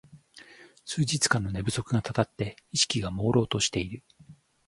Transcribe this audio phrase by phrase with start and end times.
[0.83, 4.03] 数日間の寝不足がたたって意識がもうろうとしている